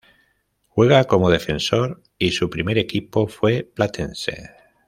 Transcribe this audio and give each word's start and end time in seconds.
Juega 0.69 1.03
como 1.03 1.29
defensor 1.29 2.01
y 2.17 2.31
su 2.31 2.49
primer 2.49 2.79
equipo 2.79 3.27
fue 3.27 3.71
Platense. 3.71 4.49